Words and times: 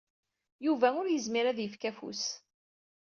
Yuba 0.65 0.87
ur 1.01 1.07
yezmir 1.09 1.45
ad 1.47 1.55
d-yefk 1.57 1.83
afus. 1.89 2.23